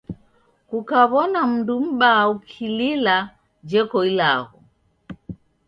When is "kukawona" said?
0.69-1.39